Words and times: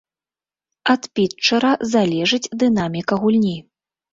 Ад 0.93 1.01
пітчэра 1.19 1.71
залежыць 1.93 2.51
дынаміка 2.65 3.13
гульні. 3.27 3.57